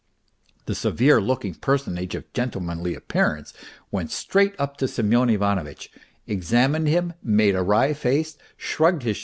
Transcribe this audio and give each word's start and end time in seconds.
The 0.65 0.73
severe 0.73 1.21
looking 1.21 1.53
personage 1.53 2.15
of 2.15 2.33
gentlemanly 2.33 2.95
appearance 2.95 3.53
went 3.91 4.09
straight 4.09 4.55
up 4.57 4.77
to 4.77 4.87
Semyon 4.87 5.29
Ivanovitch, 5.29 5.91
examined 6.25 6.87
him, 6.87 7.13
made 7.21 7.55
a 7.55 7.61
wry 7.61 7.93
face, 7.93 8.35
shrugged 8.57 9.03
hig 9.03 9.13
284 9.13 9.13
MR. 9.13 9.19